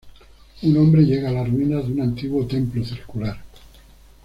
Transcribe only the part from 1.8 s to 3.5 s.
de un antiguo templo circular.